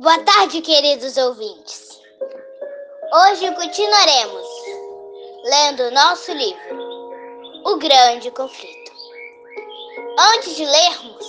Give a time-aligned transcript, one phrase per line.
[0.00, 2.00] Boa tarde, queridos ouvintes.
[3.12, 4.46] Hoje continuaremos
[5.44, 7.12] lendo nosso livro,
[7.66, 8.92] O Grande Conflito.
[10.34, 11.26] Antes de lermos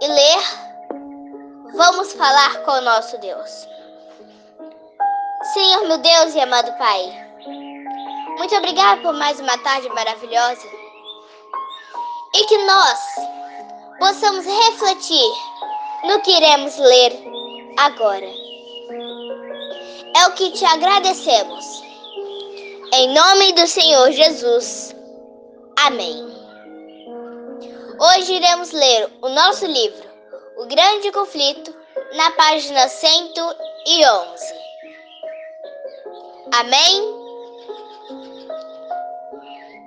[0.00, 0.42] e ler,
[1.74, 3.50] vamos falar com o nosso Deus.
[5.54, 7.02] Senhor, meu Deus e amado Pai,
[8.38, 10.68] muito obrigado por mais uma tarde maravilhosa
[12.32, 13.00] e que nós
[13.98, 15.32] possamos refletir
[16.06, 17.12] no que iremos ler
[17.78, 18.26] agora.
[20.16, 21.82] É o que te agradecemos.
[22.92, 24.94] Em nome do Senhor Jesus.
[25.84, 26.24] Amém.
[27.98, 30.08] Hoje iremos ler o nosso livro,
[30.58, 31.74] O Grande Conflito,
[32.14, 33.56] na página 111.
[36.52, 37.02] Amém?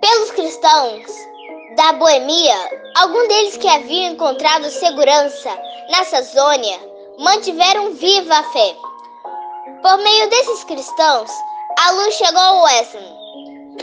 [0.01, 1.28] Pelos cristãos
[1.75, 2.55] da Boemia,
[2.95, 5.49] algum deles que haviam encontrado segurança
[5.89, 6.79] na Sazônia
[7.19, 8.75] mantiveram viva a fé.
[9.81, 11.31] Por meio desses cristãos,
[11.79, 13.13] a luz chegou a Wesley.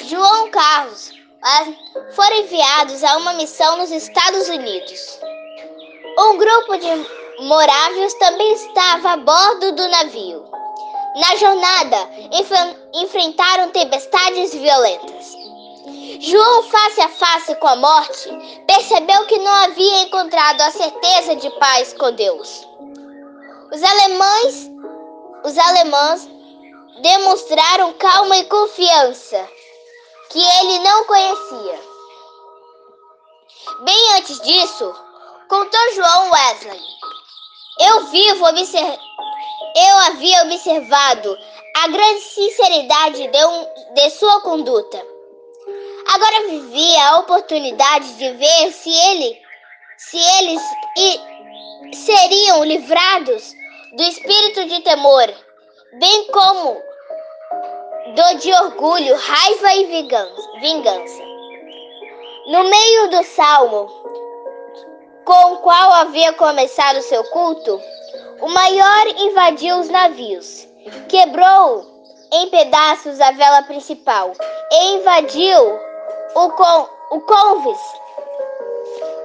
[0.08, 1.12] João Carlos
[2.12, 5.20] foram enviados a uma missão nos Estados Unidos.
[6.18, 10.44] Um grupo de morávios também estava a bordo do navio.
[11.16, 12.50] Na jornada, enf
[12.94, 15.36] enfrentaram tempestades violentas.
[16.20, 18.30] João, face a face com a morte,
[18.66, 22.66] percebeu que não havia encontrado a certeza de paz com Deus.
[23.72, 24.70] Os alemães,
[25.44, 26.28] os alemães
[27.02, 29.48] demonstraram calma e confiança
[30.30, 31.80] que ele não conhecia.
[33.80, 34.94] Bem antes disso,
[35.48, 36.80] contou João Wesley.
[37.80, 38.46] Eu vivo
[39.76, 41.36] eu havia observado
[41.76, 45.15] a grande sinceridade de, um, de sua conduta
[46.08, 49.42] Agora vivia a oportunidade de ver se ele,
[49.98, 50.62] se eles
[51.92, 53.52] seriam livrados
[53.96, 55.32] do espírito de temor,
[55.98, 56.80] bem como
[58.14, 59.84] do de orgulho, raiva e
[60.60, 61.22] vingança.
[62.46, 63.88] No meio do salmo
[65.24, 67.80] com o qual havia começado seu culto,
[68.40, 70.68] o maior invadiu os navios,
[71.08, 71.84] quebrou
[72.32, 74.32] em pedaços a vela principal
[74.70, 75.85] e invadiu
[76.36, 77.80] o, con, o convis,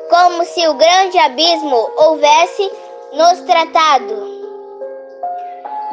[0.10, 2.72] como se o grande abismo houvesse
[3.12, 4.32] nos tratado.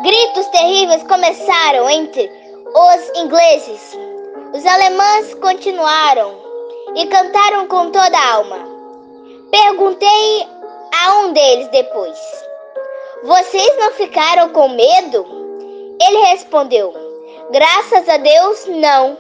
[0.05, 2.31] Gritos terríveis começaram entre
[2.73, 3.99] os ingleses.
[4.55, 6.37] Os alemães continuaram
[6.95, 8.59] e cantaram com toda a alma.
[9.51, 10.47] Perguntei
[11.05, 12.17] a um deles depois:
[13.25, 15.27] Vocês não ficaram com medo?
[16.01, 16.95] Ele respondeu:
[17.51, 19.19] Graças a Deus, não.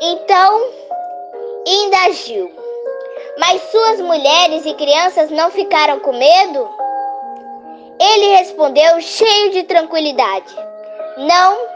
[0.00, 0.83] Então
[1.66, 2.52] ainda agiu.
[3.38, 6.70] Mas suas mulheres e crianças não ficaram com medo?
[8.00, 10.54] Ele respondeu cheio de tranquilidade:
[11.18, 11.74] Não.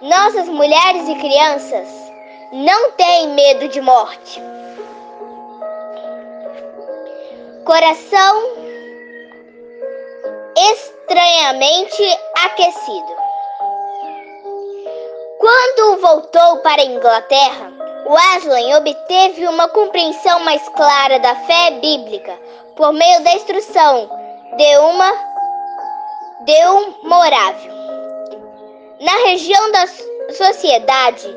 [0.00, 1.88] Nossas mulheres e crianças
[2.52, 4.40] não têm medo de morte.
[7.64, 8.58] Coração
[10.56, 12.02] estranhamente
[12.44, 13.16] aquecido.
[15.38, 22.38] Quando voltou para a Inglaterra, Wesley obteve uma compreensão mais clara da fé bíblica
[22.76, 24.08] por meio da instrução
[24.56, 25.12] de uma
[26.44, 27.72] de um morávio.
[29.00, 29.86] Na região da
[30.32, 31.36] sociedade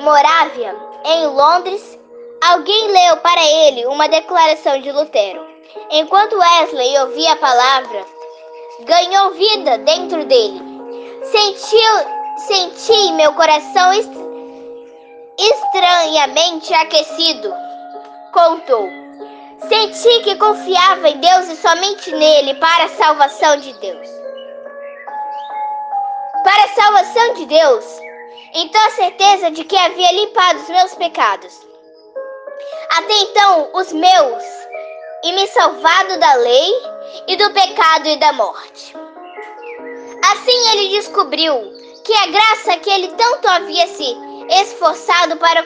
[0.00, 1.98] Morávia, em Londres,
[2.40, 5.44] alguém leu para ele uma declaração de Lutero.
[5.90, 8.06] Enquanto Wesley ouvia a palavra,
[8.80, 10.62] ganhou vida dentro dele.
[11.24, 14.10] Sentiu Senti meu coração est
[15.38, 17.50] estranhamente aquecido,
[18.30, 18.88] contou.
[19.68, 24.08] Senti que confiava em Deus e somente nele para a salvação de Deus.
[26.44, 27.84] Para a salvação de Deus,
[28.52, 31.66] então a certeza de que havia limpado os meus pecados.
[32.98, 34.44] Até então, os meus,
[35.24, 36.70] e me salvado da lei
[37.26, 38.94] e do pecado e da morte.
[40.22, 44.16] Assim ele descobriu que a graça que ele tanto havia se
[44.48, 45.64] esforçado para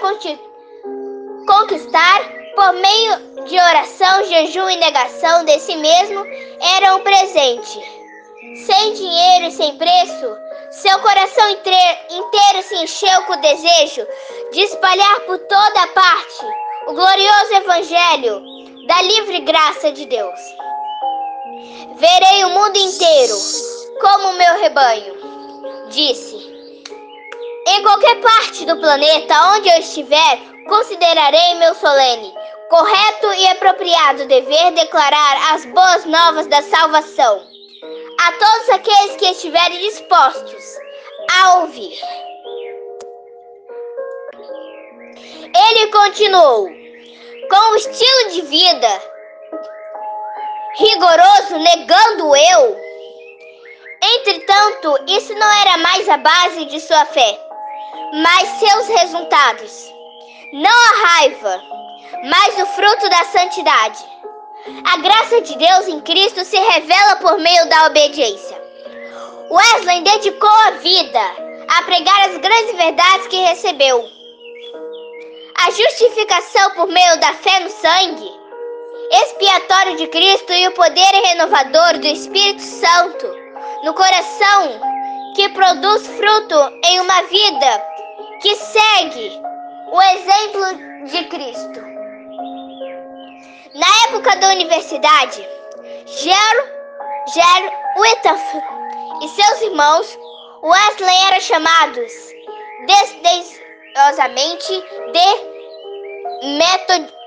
[1.46, 2.20] conquistar
[2.56, 6.25] por meio de oração, jejum e negação de si mesmo
[6.78, 8.00] era um presente.
[8.64, 10.37] Sem dinheiro e sem preço,
[10.70, 14.06] seu coração inteiro se encheu com o desejo
[14.52, 16.46] de espalhar por toda parte
[16.86, 18.43] o glorioso Evangelho
[18.86, 20.40] da livre graça de Deus.
[21.96, 23.36] Verei o mundo inteiro
[24.00, 25.19] como meu rebanho
[25.90, 26.37] disse:
[27.69, 32.32] Em qualquer parte do planeta onde eu estiver, considerarei meu solene
[32.70, 37.44] correto e apropriado dever declarar as boas novas da salvação
[38.20, 40.64] a todos aqueles que estiverem dispostos
[41.42, 41.98] a ouvir.
[45.52, 46.69] Ele continuou:
[47.50, 49.02] com o estilo de vida
[50.76, 52.89] rigoroso, negando eu.
[54.02, 57.38] Entretanto, isso não era mais a base de sua fé,
[58.23, 59.93] mas seus resultados.
[60.55, 61.62] Não a raiva,
[62.25, 64.02] mas o fruto da santidade.
[64.91, 68.61] A graça de Deus em Cristo se revela por meio da obediência.
[69.50, 71.20] Wesley dedicou a vida
[71.69, 74.08] a pregar as grandes verdades que recebeu.
[75.62, 78.32] A justificação por meio da fé no sangue,
[79.12, 83.39] expiatório de Cristo e o poder renovador do Espírito Santo
[83.82, 84.81] no coração
[85.35, 87.85] que produz fruto em uma vida
[88.43, 89.41] que segue
[89.93, 91.81] o exemplo de Cristo.
[93.75, 95.49] Na época da universidade,
[96.06, 96.75] Ger,
[97.32, 98.62] Ger Whittaker
[99.23, 100.19] e seus irmãos
[100.62, 102.12] Wesley eram chamados
[102.87, 105.50] desdenhosamente de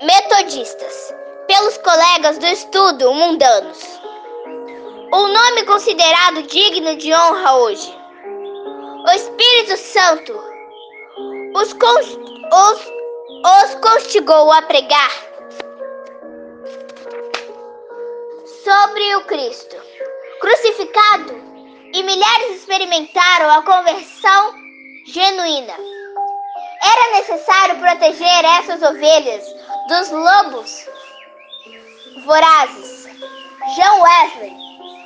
[0.02, 1.14] metodistas
[1.48, 4.00] pelos colegas do estudo mundanos.
[5.14, 7.96] Um nome considerado digno de honra hoje.
[9.06, 10.32] O Espírito Santo
[11.54, 12.80] os, os,
[13.46, 15.12] os constigou a pregar
[18.64, 19.76] sobre o Cristo
[20.40, 21.40] crucificado
[21.92, 24.52] e milhares experimentaram a conversão
[25.06, 25.74] genuína.
[26.82, 29.44] Era necessário proteger essas ovelhas
[29.86, 30.88] dos lobos
[32.24, 33.04] vorazes.
[33.76, 34.63] John Wesley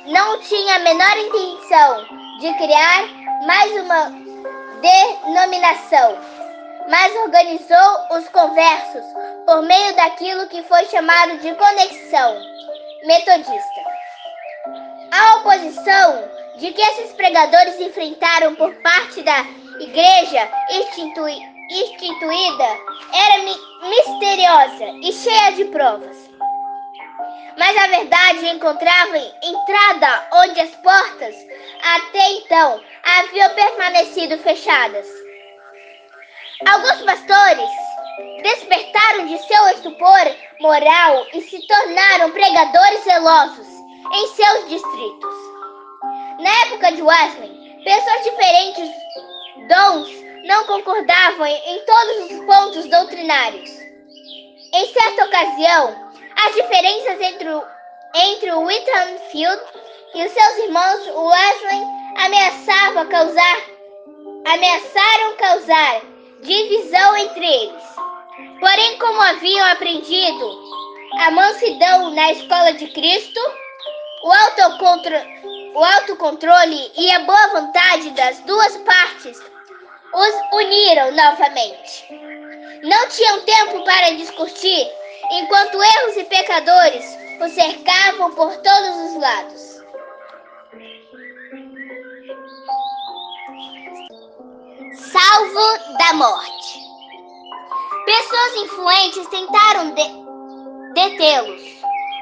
[0.09, 2.05] não tinha a menor intenção
[2.39, 3.07] de criar
[3.45, 4.11] mais uma
[4.81, 6.17] denominação,
[6.89, 9.03] mas organizou os conversos
[9.45, 12.41] por meio daquilo que foi chamado de conexão
[13.05, 13.81] metodista.
[15.11, 16.23] A oposição
[16.57, 19.45] de que esses pregadores enfrentaram por parte da
[19.79, 21.39] igreja institui
[21.69, 22.67] instituída
[23.13, 23.55] era mi
[23.89, 26.28] misteriosa e cheia de provas.
[27.59, 31.35] Mas a verdade encontrava entrada onde as portas
[31.83, 35.05] até então haviam permanecido fechadas.
[36.65, 37.69] Alguns pastores
[38.41, 43.67] despertaram de seu estupor moral e se tornaram pregadores zelosos
[44.13, 45.35] em seus distritos.
[46.39, 48.89] Na época de Wesley, pessoas diferentes
[49.67, 50.09] dons
[50.45, 53.69] não concordavam em todos os pontos doutrinários.
[54.73, 56.08] Em certa ocasião,
[56.45, 57.63] as diferenças entre o,
[58.15, 59.61] entre o Whitfield
[60.15, 61.81] e os seus irmãos Wesley
[62.17, 63.57] ameaçavam causar,
[64.45, 66.01] ameaçaram causar
[66.41, 67.83] divisão entre eles.
[68.59, 70.69] Porém, como haviam aprendido
[71.19, 73.39] a mansidão na escola de Cristo,
[74.23, 79.39] o, autocontrole, o autocontrole e a boa vontade das duas partes
[80.13, 82.05] os uniram novamente.
[82.83, 84.87] Não tinham tempo para discutir,
[85.29, 89.79] enquanto erros e pecadores o cercavam por todos os lados.
[94.93, 96.79] Salvo da morte.
[98.05, 101.61] Pessoas influentes tentaram de detê-los.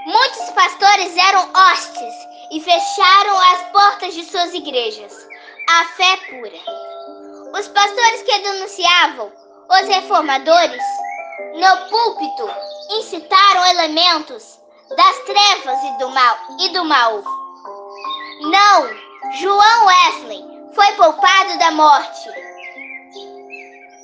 [0.06, 2.14] Muitos pastores eram hostes
[2.52, 5.28] e fecharam as portas de suas igrejas.
[5.69, 7.59] A fé pura.
[7.59, 9.31] Os pastores que denunciavam
[9.69, 10.83] os reformadores
[11.56, 12.49] no púlpito
[12.90, 14.60] incitaram elementos
[14.96, 17.24] das trevas e do mal e do mal.
[18.42, 18.90] Não,
[19.40, 22.30] João Wesley foi poupado da morte.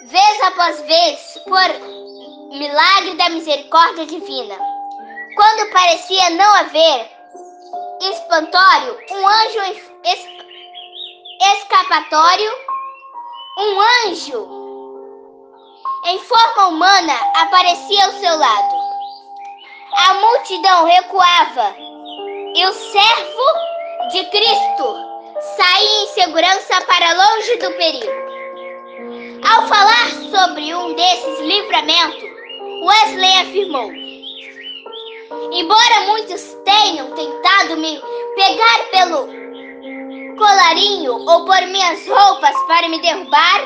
[0.05, 4.57] Vez após vez, por milagre da misericórdia divina.
[5.35, 7.11] Quando parecia não haver
[8.01, 9.59] espantório, um anjo
[10.03, 10.27] es
[11.41, 12.51] escapatório,
[13.57, 14.62] um anjo
[16.05, 18.75] em forma humana aparecia ao seu lado.
[19.95, 21.75] A multidão recuava
[22.55, 25.13] e o servo de Cristo
[25.55, 28.23] saía em segurança para longe do perigo.
[29.49, 32.23] Ao falar sobre um desses livramentos,
[32.83, 33.91] Wesley afirmou:
[35.51, 38.01] Embora muitos tenham tentado me
[38.35, 39.27] pegar pelo
[40.37, 43.61] colarinho ou por minhas roupas para me derrubar,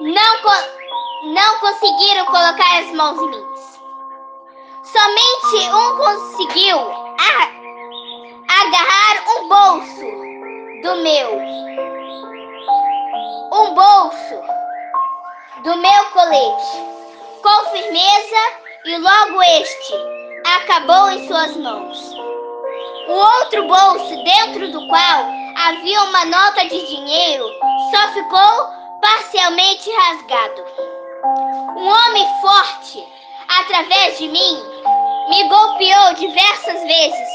[0.00, 0.42] não
[1.24, 3.46] não conseguiram colocar as mãos em mim.
[4.84, 6.78] Somente um conseguiu
[8.48, 10.00] agarrar um bolso
[10.82, 11.38] do meu.
[13.52, 14.42] Um bolso
[15.64, 16.98] do meu colete.
[17.42, 18.36] Com firmeza
[18.84, 19.94] e logo este
[20.56, 22.14] acabou em suas mãos.
[23.08, 27.44] O outro bolso, dentro do qual havia uma nota de dinheiro,
[27.90, 30.87] só ficou parcialmente rasgado.
[31.24, 33.04] Um homem forte,
[33.48, 34.62] através de mim,
[35.28, 37.28] me golpeou diversas vezes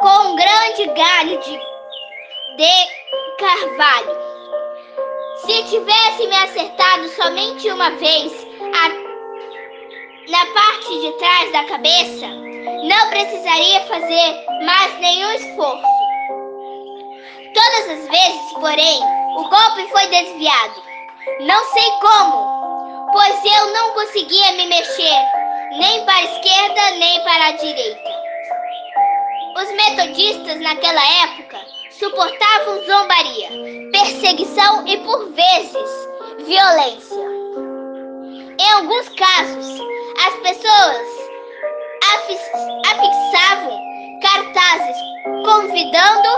[0.00, 1.58] com um grande galho de,
[2.56, 2.86] de
[3.38, 4.16] carvalho.
[5.38, 8.32] Se tivesse me acertado somente uma vez
[8.74, 8.88] a,
[10.30, 15.96] na parte de trás da cabeça, não precisaria fazer mais nenhum esforço.
[17.54, 19.00] Todas as vezes, porém,
[19.38, 20.82] o golpe foi desviado.
[21.40, 22.65] Não sei como,
[23.16, 25.24] pois eu não conseguia me mexer,
[25.78, 28.10] nem para a esquerda nem para a direita.
[29.56, 31.58] Os metodistas naquela época
[31.92, 33.48] suportavam zombaria,
[33.90, 36.08] perseguição e, por vezes,
[36.44, 37.16] violência.
[38.58, 39.80] Em alguns casos,
[40.26, 41.06] as pessoas
[42.84, 43.80] afixavam
[44.20, 44.96] cartazes
[45.42, 46.28] convidando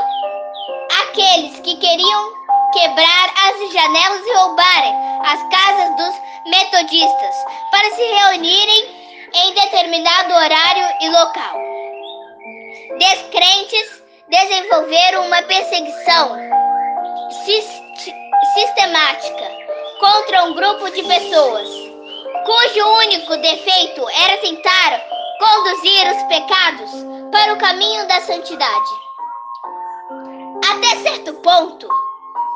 [1.02, 2.32] aqueles que queriam
[2.73, 4.94] quebrar as janelas e roubarem
[5.25, 7.35] as casas dos metodistas
[7.71, 8.99] para se reunirem
[9.35, 11.59] em determinado horário e local.
[12.99, 16.37] Descrentes desenvolveram uma perseguição
[18.55, 19.50] sistemática
[20.00, 21.69] contra um grupo de pessoas,
[22.45, 25.02] cujo único defeito era tentar
[25.38, 26.90] conduzir os pecados
[27.31, 28.90] para o caminho da santidade.
[30.71, 31.88] Até certo ponto,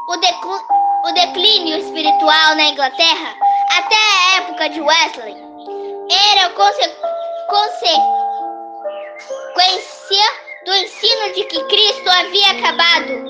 [0.09, 0.59] o, decl
[1.07, 3.35] o declínio espiritual na Inglaterra,
[3.79, 5.37] até a época de Wesley,
[6.31, 6.91] era conse
[9.53, 10.25] consequência
[10.65, 13.25] do ensino de que Cristo havia acabado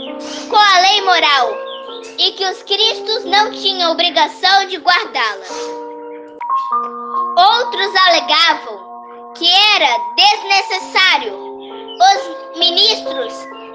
[0.49, 1.57] com a lei moral
[2.19, 5.47] e que os cristos não tinham obrigação de guardá-la.
[7.37, 11.53] Outros alegavam que era desnecessário
[12.03, 13.33] os ministros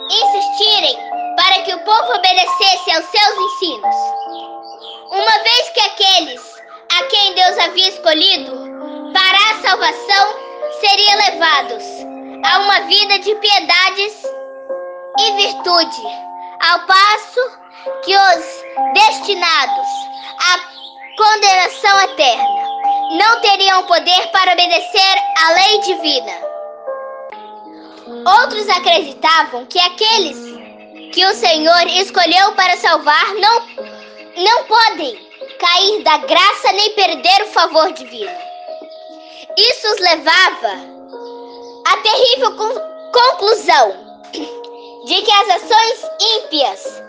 [0.09, 0.97] insistirem
[1.36, 3.95] para que o povo obedecesse aos seus ensinos,
[5.12, 6.56] uma vez que aqueles
[6.98, 8.54] a quem Deus havia escolhido
[9.13, 10.36] para a salvação
[10.80, 11.84] seriam levados
[12.44, 14.24] a uma vida de piedades
[15.20, 16.01] e virtude,
[16.68, 17.51] ao passo
[18.04, 18.63] que os
[18.94, 19.88] destinados
[20.39, 20.60] à
[21.18, 22.68] condenação eterna
[23.12, 26.34] não teriam poder para obedecer à lei divina.
[28.42, 30.38] Outros acreditavam que aqueles
[31.13, 33.68] que o Senhor escolheu para salvar não,
[34.38, 35.26] não podem
[35.57, 38.31] cair da graça nem perder o favor divino.
[39.57, 40.73] Isso os levava
[41.85, 42.55] a terrível
[43.11, 44.07] conclusão
[45.05, 47.03] de que as ações ímpias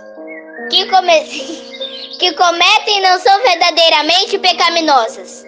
[0.71, 1.25] que, come
[2.19, 5.45] que cometem não são verdadeiramente pecaminosas.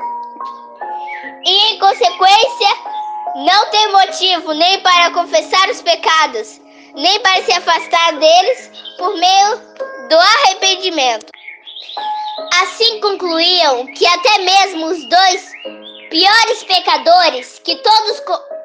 [1.45, 2.69] E, em consequência,
[3.37, 6.61] não tem motivo nem para confessar os pecados,
[6.95, 9.57] nem para se afastar deles por meio
[10.09, 11.33] do arrependimento.
[12.63, 15.53] Assim concluíam que até mesmo os dois
[16.11, 18.23] piores pecadores que todos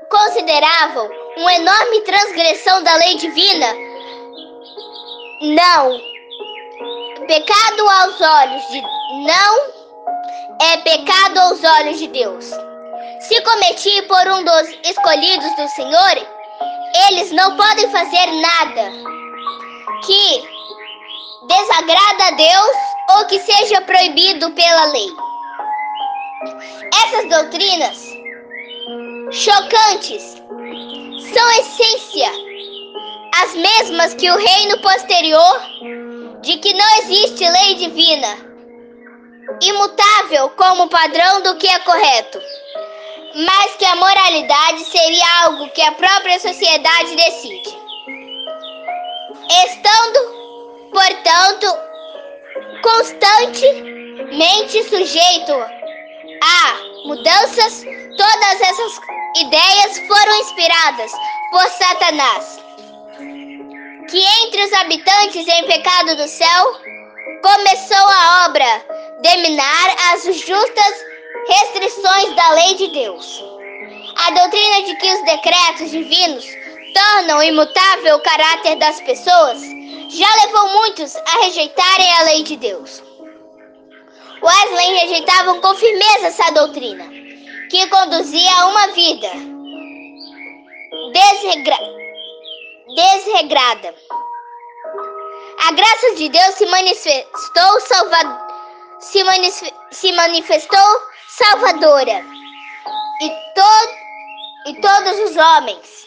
[0.09, 3.67] consideravam uma enorme transgressão da lei divina?
[5.41, 5.99] Não.
[7.27, 8.81] Pecado aos olhos de
[9.25, 9.75] não
[10.61, 12.45] é pecado aos olhos de Deus.
[13.19, 16.27] Se cometi por um dos escolhidos do Senhor,
[17.09, 18.91] eles não podem fazer nada
[20.05, 20.54] que
[21.43, 22.77] desagrada a Deus
[23.17, 25.09] ou que seja proibido pela lei.
[27.05, 27.97] Essas doutrinas
[29.31, 30.41] chocantes
[31.33, 32.45] são essência
[33.43, 35.61] as mesmas que o reino posterior
[36.41, 38.37] de que não existe lei divina,
[39.61, 42.39] imutável como padrão do que é correto,
[43.35, 47.77] mas que a moralidade seria algo que a própria sociedade decide.
[49.65, 50.44] Estando,
[50.95, 51.67] portanto,
[52.81, 55.53] constantemente sujeito
[56.41, 57.83] a mudanças,
[58.17, 58.99] todas essas
[59.41, 61.11] ideias foram inspiradas
[61.51, 62.63] por Satanás,
[64.09, 66.79] que entre os habitantes em pecado do céu
[67.41, 68.85] começou a obra
[69.21, 71.05] de minar as justas
[71.49, 73.43] restrições da lei de Deus.
[74.27, 76.45] A doutrina de que os decretos divinos
[76.93, 79.74] tornam imutável o caráter das pessoas
[80.09, 83.03] já levou muitos a rejeitarem a lei de Deus.
[84.41, 87.05] Wesley rejeitava com firmeza essa doutrina,
[87.69, 89.29] que conduzia a uma vida
[91.11, 91.77] desregra...
[92.95, 93.95] desregrada.
[95.67, 98.47] A graça de Deus se manifestou, salva...
[98.99, 99.73] se, manif...
[99.91, 102.23] se manifestou salvadora
[103.21, 106.05] e, to e todos os homens.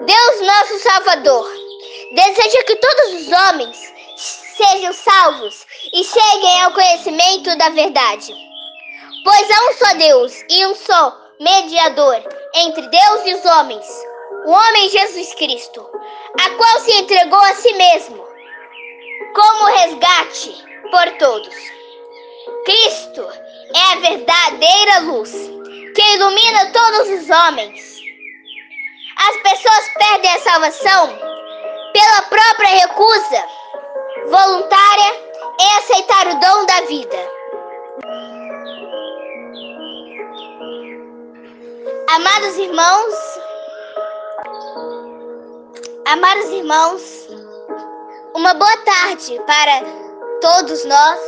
[0.00, 1.63] Deus, nosso Salvador,
[2.14, 3.92] deseja que todos os homens
[4.56, 8.32] sejam salvos e cheguem ao conhecimento da verdade.
[9.24, 12.22] Pois há um só Deus e um só mediador
[12.54, 13.86] entre Deus e os homens,
[14.46, 15.84] o homem Jesus Cristo,
[16.40, 18.24] a qual se entregou a si mesmo
[19.34, 20.54] como resgate
[20.90, 21.54] por todos.
[22.64, 23.28] Cristo
[23.74, 25.32] é a verdadeira luz
[25.94, 28.00] que ilumina todos os homens.
[29.16, 31.34] As pessoas perdem a salvação
[31.94, 33.44] pela própria recusa
[34.26, 35.14] voluntária
[35.60, 37.16] em aceitar o dom da vida.
[42.08, 43.14] Amados irmãos,
[46.06, 47.28] amados irmãos,
[48.34, 49.80] uma boa tarde para
[50.40, 51.20] todos nós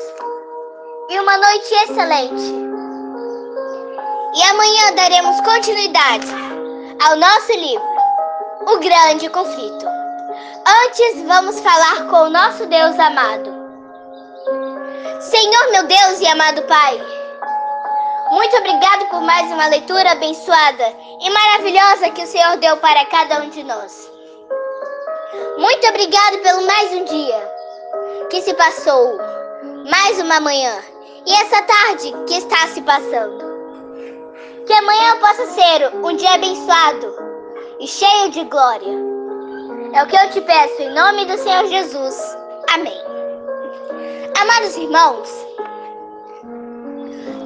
[1.10, 2.66] e uma noite excelente.
[4.34, 6.26] E amanhã daremos continuidade
[7.04, 7.86] ao nosso livro,
[8.66, 10.05] O Grande Conflito.
[10.84, 13.54] Antes, vamos falar com o nosso Deus amado.
[15.20, 17.00] Senhor, meu Deus e amado Pai,
[18.30, 23.40] muito obrigado por mais uma leitura abençoada e maravilhosa que o Senhor deu para cada
[23.40, 24.10] um de nós.
[25.58, 27.52] Muito obrigado pelo mais um dia
[28.28, 29.16] que se passou,
[29.90, 30.76] mais uma manhã
[31.24, 33.44] e essa tarde que está se passando.
[34.66, 37.14] Que amanhã possa ser um dia abençoado
[37.78, 39.15] e cheio de glória.
[39.96, 42.36] É o que eu te peço em nome do Senhor Jesus.
[42.74, 43.00] Amém.
[44.38, 45.26] Amados irmãos,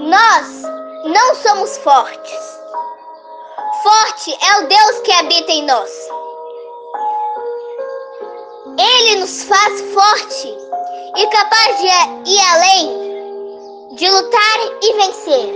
[0.00, 0.62] nós
[1.04, 2.60] não somos fortes.
[3.84, 5.90] Forte é o Deus que habita em nós.
[8.76, 10.58] Ele nos faz forte
[11.18, 15.54] e capaz de ir além, de lutar e vencer.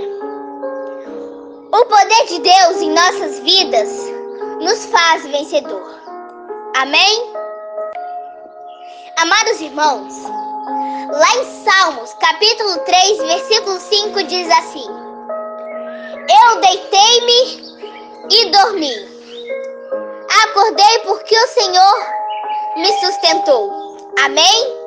[1.73, 3.91] O poder de Deus em nossas vidas
[4.61, 6.04] nos faz vencedor.
[6.75, 7.33] Amém?
[9.17, 14.87] Amados irmãos, lá em Salmos, capítulo 3, versículo 5 diz assim:
[16.29, 17.79] Eu deitei-me
[18.29, 18.93] e dormi.
[20.43, 22.07] Acordei porque o Senhor
[22.77, 24.13] me sustentou.
[24.25, 24.84] Amém?